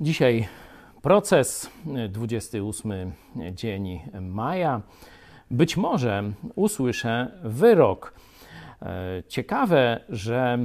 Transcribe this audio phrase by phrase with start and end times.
[0.00, 0.48] Dzisiaj
[1.02, 1.70] proces,
[2.08, 3.12] 28
[3.52, 4.82] dzień maja.
[5.50, 6.22] Być może
[6.54, 8.14] usłyszę wyrok.
[9.28, 10.58] Ciekawe, że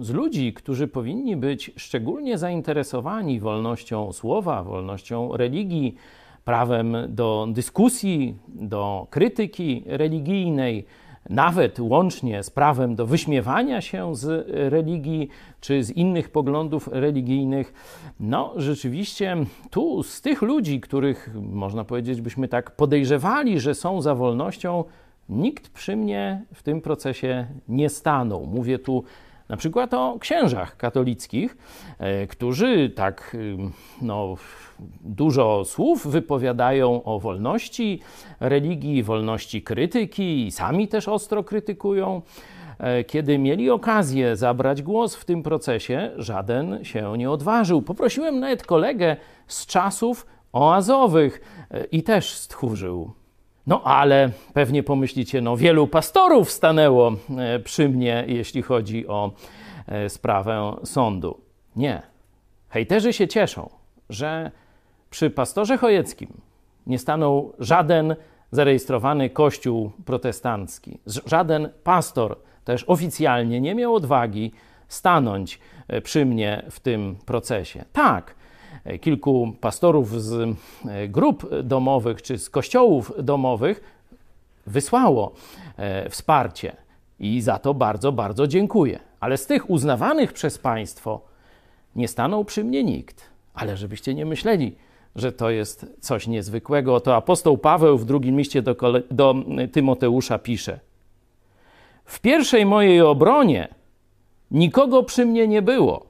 [0.00, 5.94] z ludzi, którzy powinni być szczególnie zainteresowani wolnością słowa, wolnością religii,
[6.44, 10.86] prawem do dyskusji, do krytyki religijnej,
[11.28, 15.28] nawet łącznie z prawem do wyśmiewania się z religii
[15.60, 17.72] czy z innych poglądów religijnych.
[18.20, 19.36] No, rzeczywiście,
[19.70, 24.84] tu z tych ludzi, których można powiedzieć, byśmy tak podejrzewali, że są za wolnością,
[25.28, 28.46] nikt przy mnie w tym procesie nie stanął.
[28.46, 29.04] Mówię tu
[29.48, 31.56] na przykład o księżach katolickich,
[31.98, 33.36] e, którzy tak
[34.02, 34.36] no,
[35.00, 38.00] dużo słów wypowiadają o wolności
[38.40, 42.22] religii, wolności krytyki i sami też ostro krytykują.
[42.78, 47.82] E, kiedy mieli okazję zabrać głos w tym procesie, żaden się nie odważył.
[47.82, 53.10] Poprosiłem nawet kolegę z czasów oazowych e, i też stchórzył.
[53.68, 59.32] No ale pewnie pomyślicie, no wielu pastorów stanęło e, przy mnie, jeśli chodzi o
[59.86, 61.40] e, sprawę sądu.
[61.76, 62.02] Nie.
[62.68, 63.70] Hejterzy się cieszą,
[64.10, 64.50] że
[65.10, 66.40] przy pastorze Chojeckim
[66.86, 68.16] nie stanął żaden
[68.50, 70.98] zarejestrowany kościół protestancki.
[71.26, 74.52] Żaden pastor też oficjalnie nie miał odwagi
[74.88, 75.58] stanąć
[75.88, 77.84] e, przy mnie w tym procesie.
[77.92, 78.34] Tak,
[79.00, 80.56] kilku pastorów z
[80.88, 83.80] e, grup domowych czy z kościołów domowych
[84.66, 85.32] wysłało
[85.76, 86.76] e, wsparcie
[87.20, 89.00] i za to bardzo, bardzo dziękuję.
[89.20, 91.20] Ale z tych uznawanych przez państwo
[91.96, 93.30] nie stanął przy mnie nikt.
[93.54, 94.74] Ale żebyście nie myśleli,
[95.16, 98.76] że to jest coś niezwykłego, to apostoł Paweł w drugim liście do,
[99.10, 99.34] do
[99.72, 100.80] Tymoteusza pisze:
[102.04, 103.68] W pierwszej mojej obronie
[104.50, 106.07] nikogo przy mnie nie było.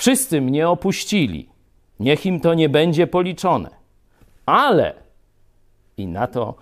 [0.00, 1.48] Wszyscy mnie opuścili.
[2.00, 3.70] Niech im to nie będzie policzone.
[4.46, 4.94] Ale
[5.96, 6.54] i na to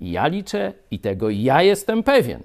[0.00, 2.42] ja liczę i tego ja jestem pewien.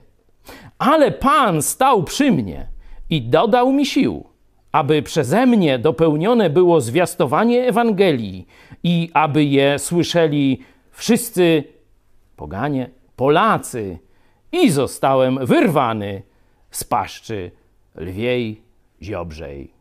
[0.78, 2.68] Ale Pan stał przy mnie
[3.10, 4.24] i dodał mi sił,
[4.72, 8.48] aby przeze mnie dopełnione było zwiastowanie Ewangelii
[8.84, 10.60] i aby je słyszeli
[10.92, 11.64] wszyscy
[12.36, 14.00] poganie, Polacy,
[14.52, 16.22] i zostałem wyrwany
[16.72, 17.52] z paszczy
[17.96, 18.62] lwiej
[19.02, 19.77] ziobrzej.